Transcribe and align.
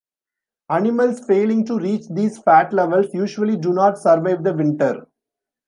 Animals 0.71 1.23
failing 1.27 1.63
to 1.67 1.77
reach 1.77 2.05
these 2.09 2.39
fat 2.39 2.73
levels 2.73 3.13
usually 3.13 3.55
do 3.55 3.71
not 3.71 3.99
survive 3.99 4.43
the 4.43 4.51
winter. 4.51 5.05